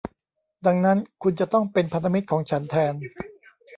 [0.65, 2.93] ดังนั้นคุณจะต้องเป็นพันธมิตรของฉันแทน